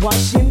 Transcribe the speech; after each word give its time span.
Watching. 0.00 0.49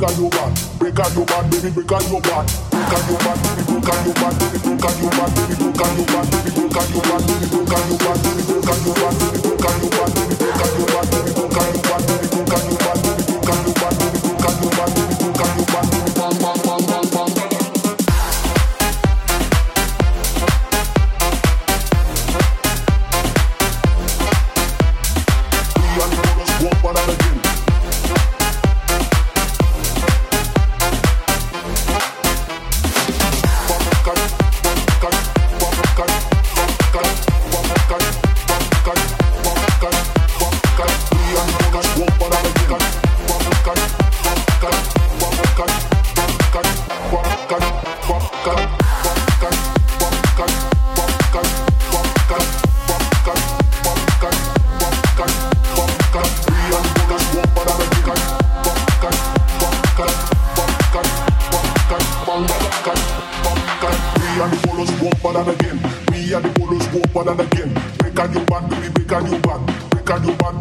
Break 0.00 0.16
on 0.16 0.22
your 0.22 0.30
back. 0.30 0.52
Break 0.78 0.98
on 0.98 1.12
your 1.12 1.26
back, 1.26 1.50
baby, 1.50 1.70
break 1.70 1.92
on 1.92 2.02
your 2.08 2.20
back. 2.22 2.46
Break 2.72 2.88
on 2.88 3.04
your 3.10 3.18
back, 3.20 3.36
baby, 3.44 3.62
break 3.68 3.88
on 3.90 4.04
your 4.04 4.14
back, 4.16 4.34
baby, 4.40 4.58
break 4.64 4.84
on 4.84 4.96
your 4.96 5.10
back, 5.12 5.30
baby, 5.36 5.56
break 5.60 5.80
on 5.80 5.96
your 5.96 6.08
back, 6.08 6.24
baby, 6.24 6.56
break 6.56 6.76
on 6.80 6.88
your 6.88 7.04
back, 7.04 7.20
baby, 7.20 7.50
break 7.60 7.68
on 7.68 7.84
your 7.84 7.98
back, 8.00 8.16
baby, 8.24 8.40
break 8.40 8.64
on 8.64 8.80
your 8.80 8.96
back, 8.96 9.20
baby, 9.20 9.42
break 9.44 9.60
on 9.60 9.76
your 9.76 9.90
back, 9.90 10.10
baby, 10.10 10.30
break 10.30 10.56
on 10.56 10.56
your 10.56 10.56
back, 10.56 10.56
baby, 10.56 10.56
break 10.56 10.60
on 10.60 10.72
your 10.72 10.88
back, 10.90 11.10
baby, 11.10 11.36
break 11.36 11.56
on 11.60 11.68
your 11.70 11.84
back, 11.84 12.06
baby, 12.08 12.68
break 12.70 12.88
on 12.88 12.99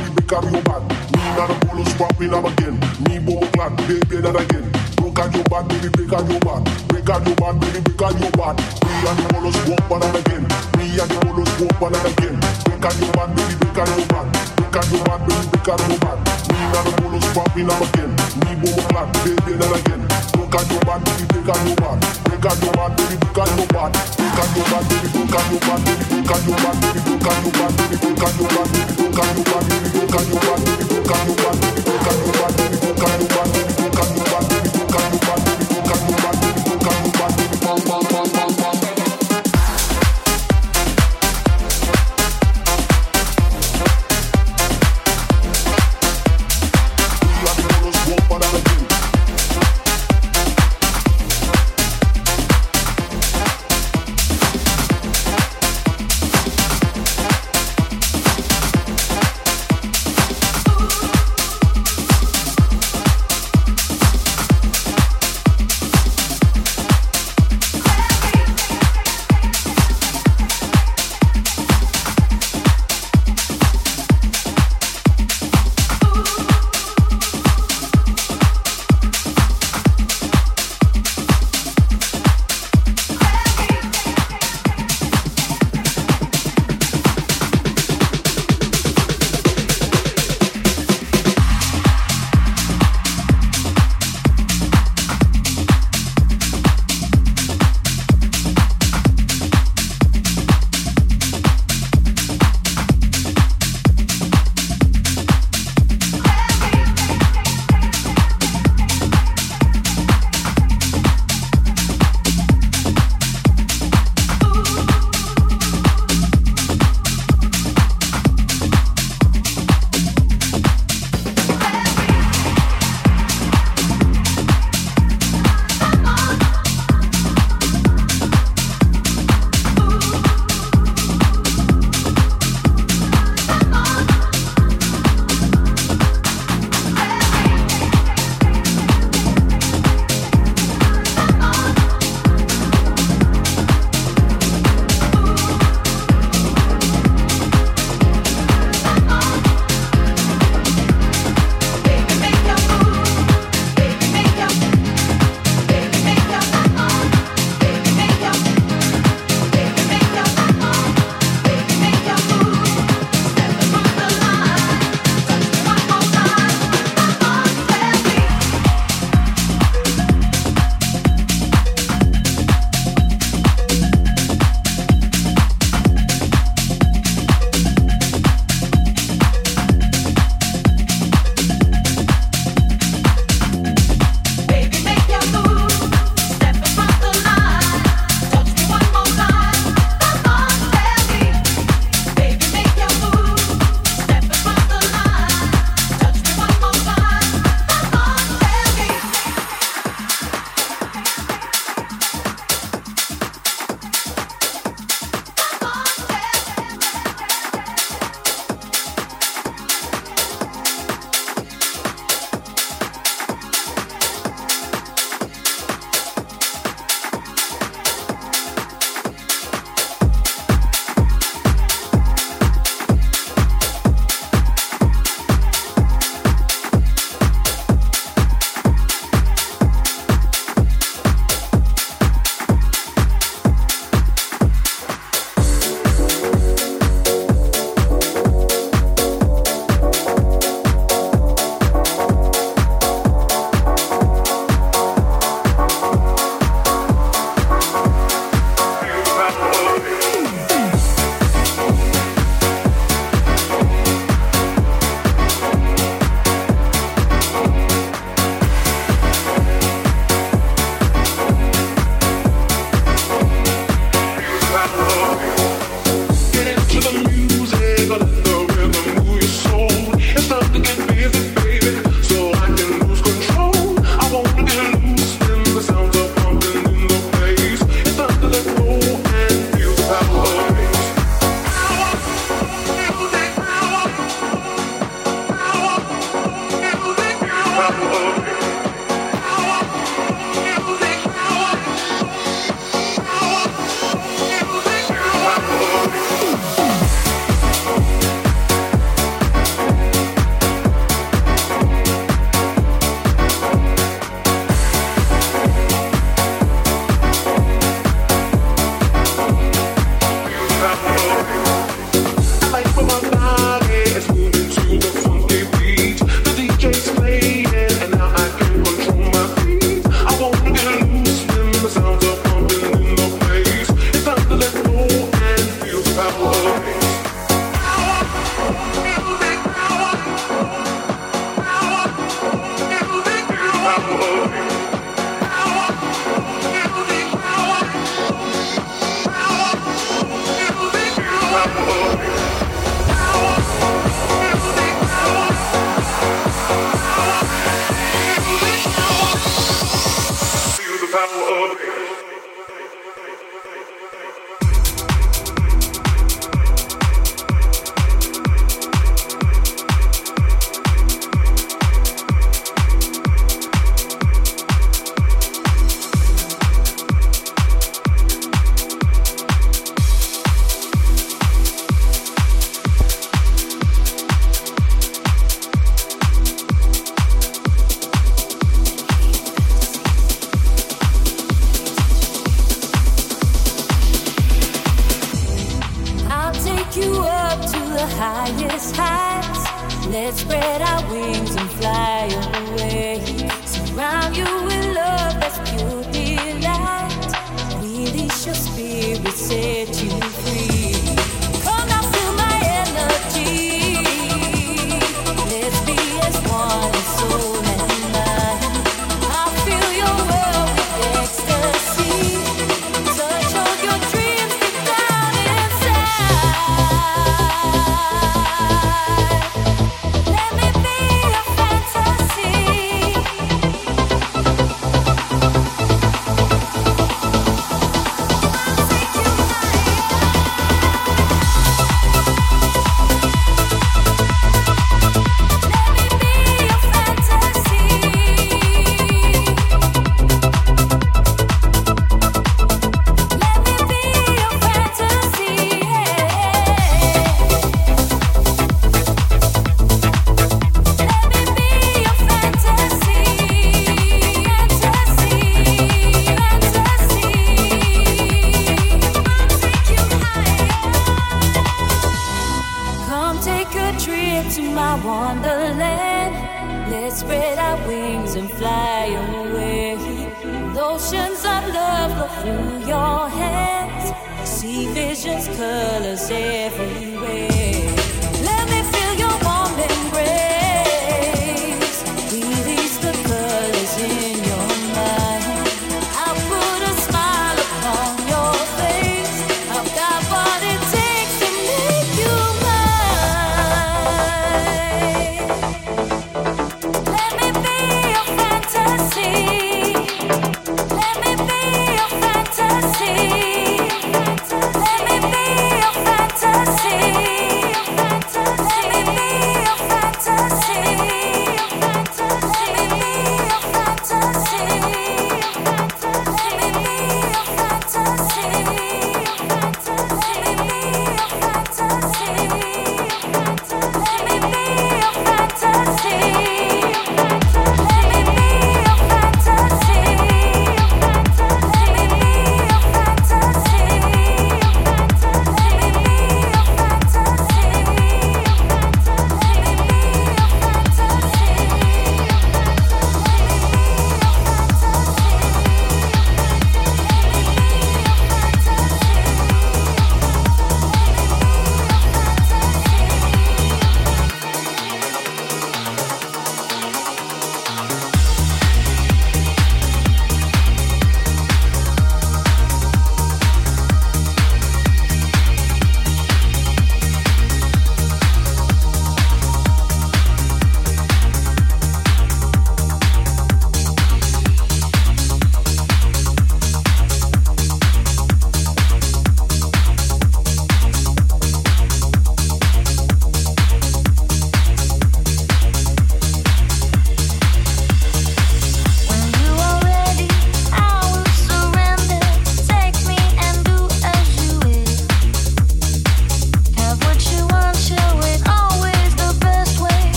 we 0.00 0.14
become 0.14 0.48
your 0.52 0.62
bad. 0.62 0.82
Me 1.12 1.22
not 1.36 1.50
a 1.50 1.66
bolo 1.66 1.84
swap, 1.84 2.18
we 2.18 2.26
love 2.26 2.44
again. 2.44 2.80
Me 3.08 3.18
bow 3.18 3.40
clan, 3.52 3.76
they 3.88 4.00
play 4.08 4.20
that 4.20 4.36
again. 4.36 4.66
Break 4.96 5.18
out 5.18 5.34
your 5.34 5.44
bad, 5.44 5.68
baby, 5.68 5.88
break 5.88 6.12
out 6.12 6.24
your 6.30 6.40
bad. 6.40 6.62
Break 6.88 7.08
out 7.10 7.26
your 7.26 7.36
bad, 7.36 7.54
baby, 7.60 7.80
break 7.80 8.02
out 8.02 8.16
your 8.20 8.32
bad. 8.32 8.56
Me 8.56 8.92
and 9.08 9.18
the 9.18 9.26
bolo 9.32 9.50
swap, 9.50 9.90
and 9.90 10.16
again. 10.16 10.44
Me 10.76 10.84
and 10.96 11.10
the 11.10 11.18
bolo 11.24 11.44
swap, 11.56 11.82
and 11.82 12.06
again. 12.08 12.36
Break 12.64 12.84
out 12.84 12.96
your 13.00 13.12
bad, 13.12 13.28
baby, 13.36 13.54
break 13.60 13.78
out 13.78 13.90
your 13.92 14.06
bad. 14.08 14.26
Break 14.56 14.76
out 14.76 14.88
your 14.90 15.04
bad, 15.04 15.20
baby, 15.26 15.46
break 15.50 15.68
out 15.68 15.80
your 15.88 15.98
bad. 16.00 16.18
Me 16.48 16.58
not 16.72 16.86
a 16.88 16.92
bolo 17.02 17.18
swap, 17.32 17.48
we 17.54 17.62
love 17.64 17.84
again. 17.90 18.10
Me 18.40 18.50
bow 18.60 18.76
clan, 18.88 19.08
they 19.24 19.34
play 19.44 19.56
that 19.60 19.72
again. 19.80 20.02
Break 20.32 20.54
out 20.54 20.66
your 20.70 20.82
bad, 20.86 21.00
baby, 21.04 21.24
break 21.28 21.48
out 21.48 21.60
your 21.66 21.76
bad. 21.76 22.19
On 22.40 22.56
your 22.62 22.72
back, 22.72 22.96
baby, 22.96 23.16
back. 23.34 23.92
Break 24.16 24.38
on 24.40 24.56
your 24.56 24.64
back, 24.64 24.88
baby, 24.88 25.12
your 25.12 25.26
back, 25.28 25.50
baby, 25.50 25.60
your 25.60 25.68
back, 25.68 25.84
baby, 25.84 26.20
your 26.30 26.56
back, 26.56 26.80
baby, 26.80 27.10
your 27.10 27.20
back, 27.20 27.50
baby, 27.50 28.00
your 28.00 28.28
back, 28.30 28.64
baby, 28.64 29.00
your 29.00 29.12
back, 29.12 29.40
baby, 29.40 29.64
your 29.80 30.40
back, 30.40 30.58
baby, 30.60 30.90
your 30.90 31.36
back, 31.36 31.56
baby, 31.60 32.00
on 32.00 32.18
your 32.24 32.32
back, 32.40 32.89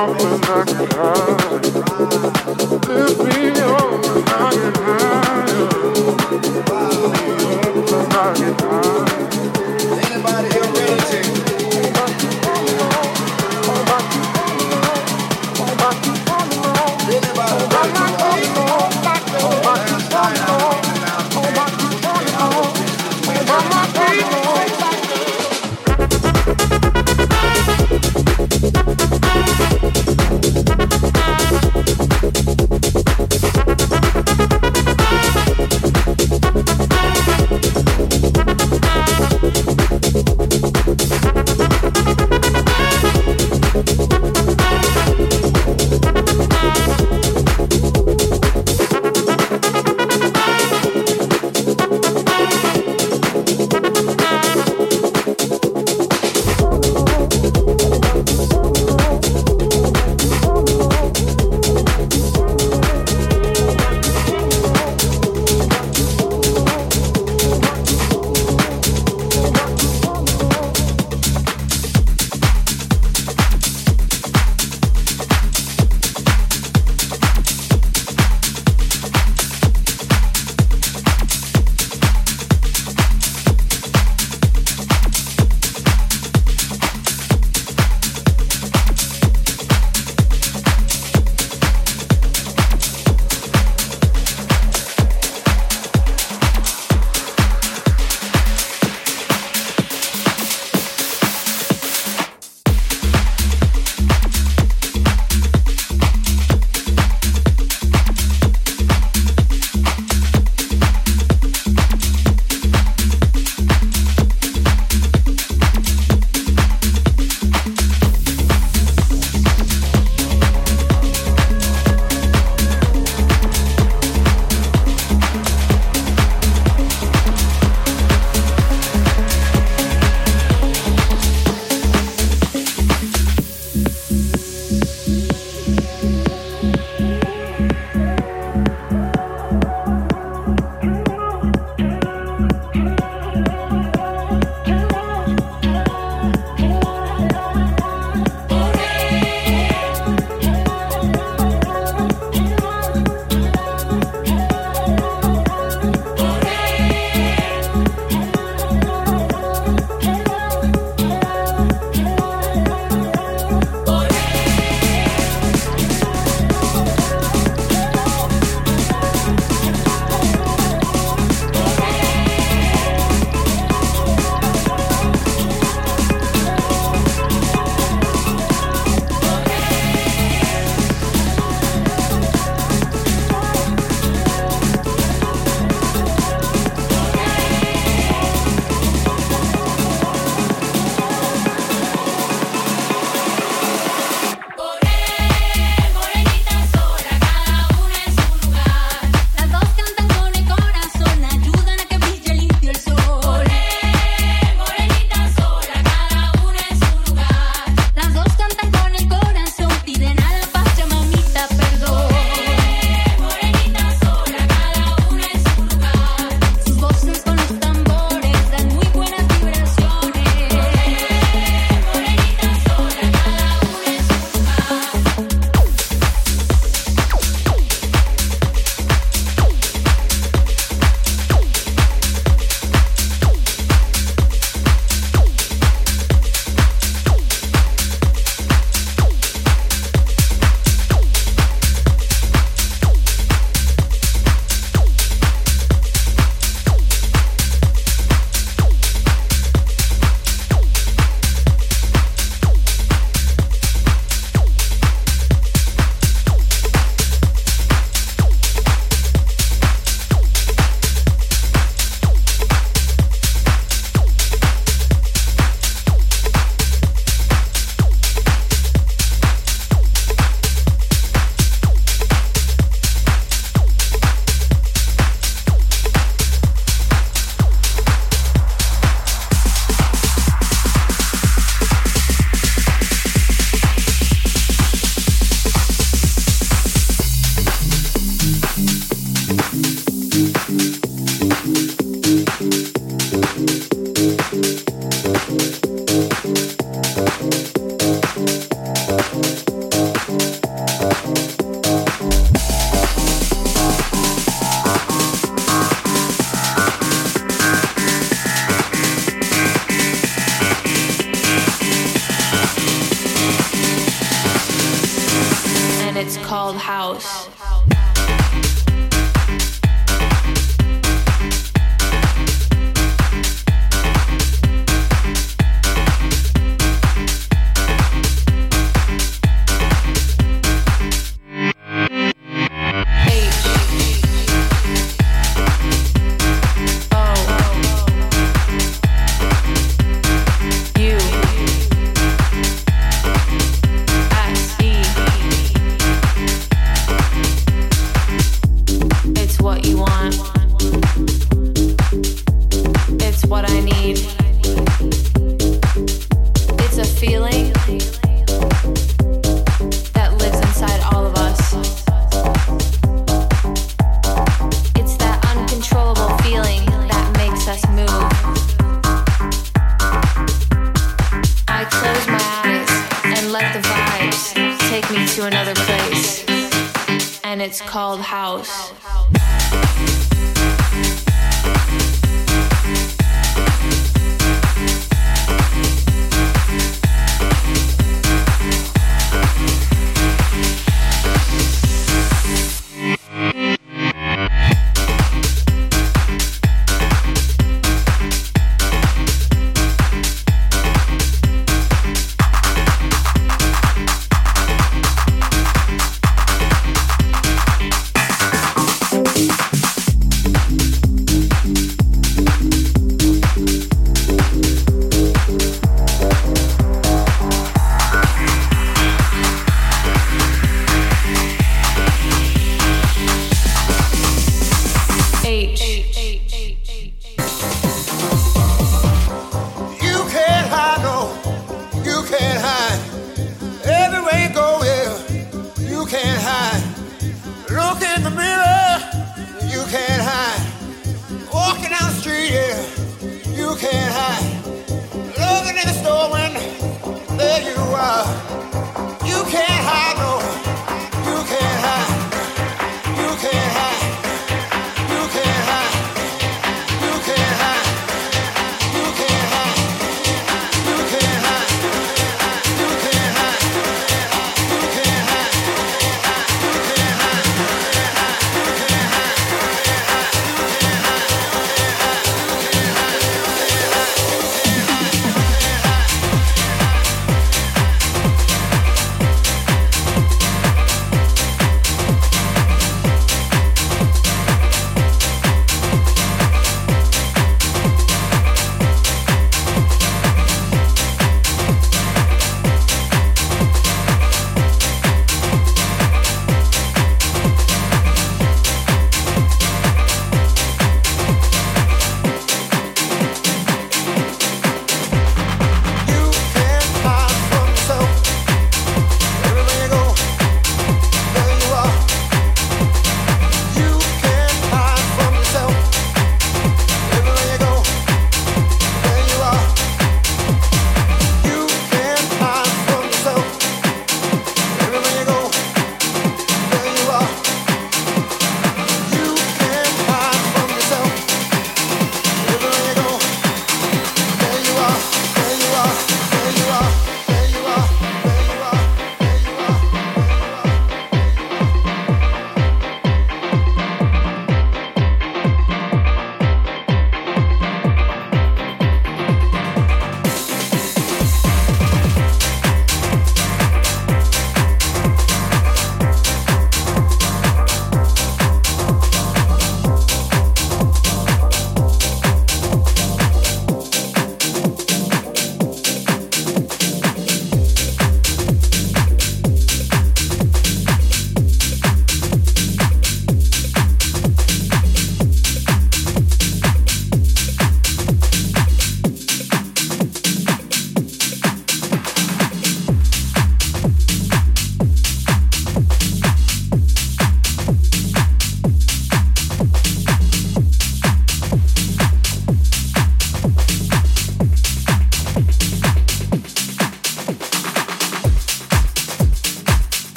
Lift 0.00 0.18
me 3.22 3.60
up. 3.60 3.89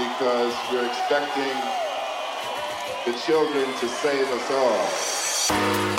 Because 0.00 0.54
we're 0.72 0.86
expecting 0.86 1.56
the 3.04 3.18
children 3.20 3.66
to 3.80 3.88
save 3.88 4.26
us 4.28 4.50
all. 4.50 5.89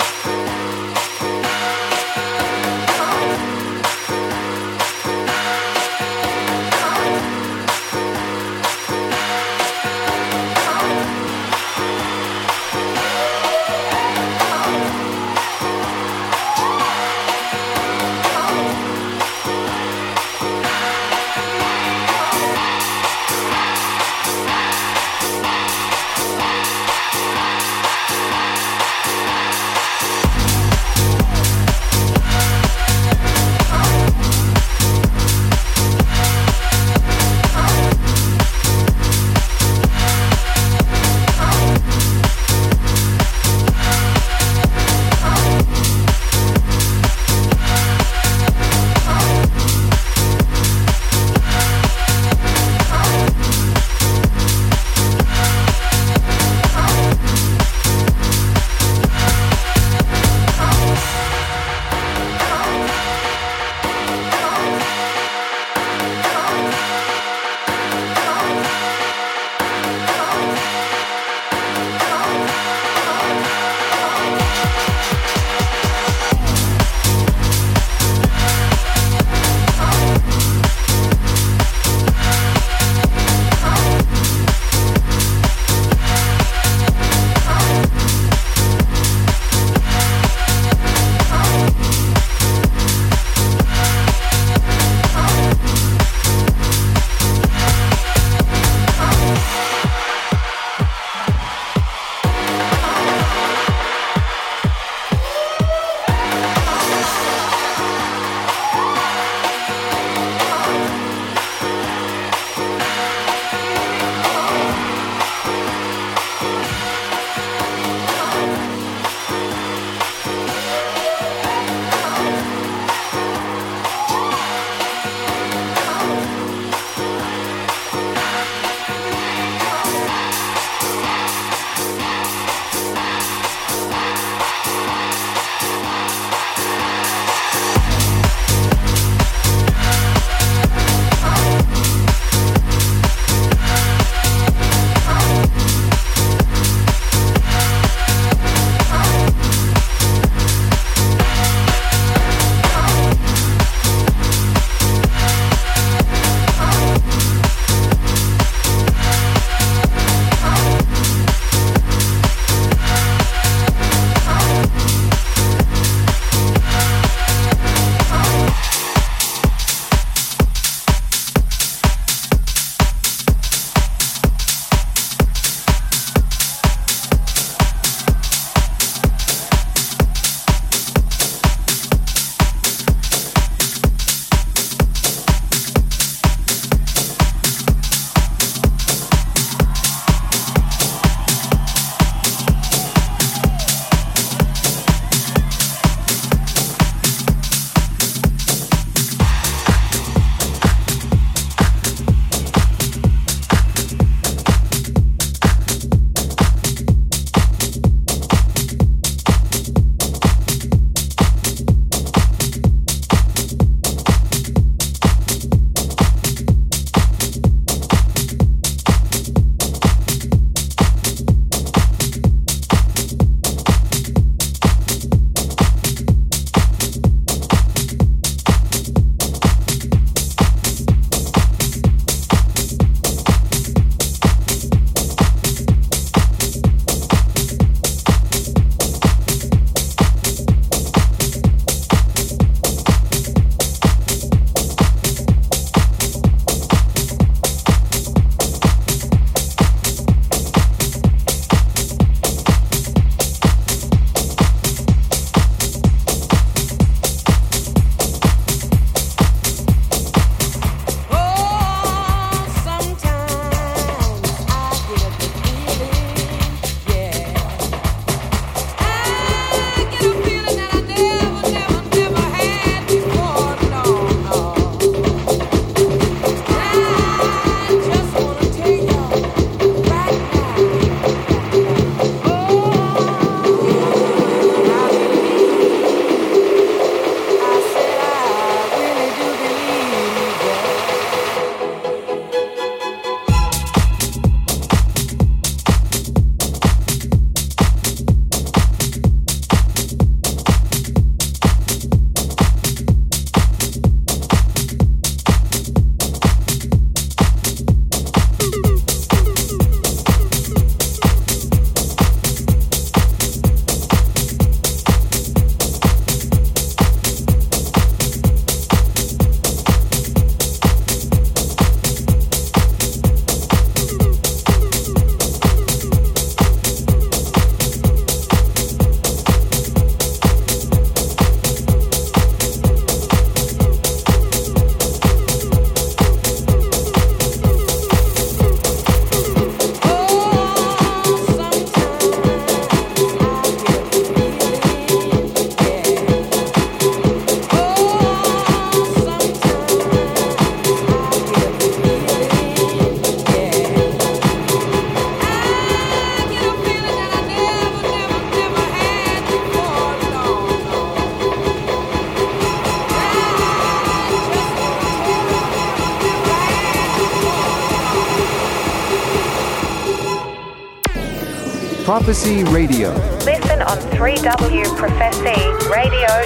Prophecy 372.12 372.44
Radio. 372.44 372.92
Listen 373.24 373.62
on 373.62 373.78
3wprophecyradio.com. 373.96 376.21